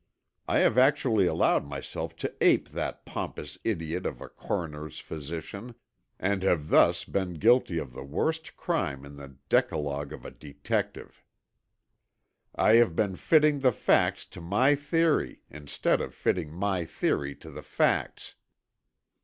[0.47, 5.75] I have actually allowed myself to ape that pompous idiot of a coroner's physician,
[6.17, 11.23] and have thus been guilty of the worst crime in the decalogue of a detective.
[12.55, 17.51] I have been fitting the facts to my theory instead of fitting my theory to
[17.51, 18.33] the facts!"